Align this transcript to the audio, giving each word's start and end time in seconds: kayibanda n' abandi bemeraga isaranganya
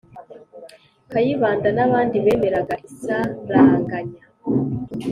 kayibanda 1.11 1.69
n' 1.77 1.83
abandi 1.85 2.15
bemeraga 2.25 2.75
isaranganya 2.87 4.23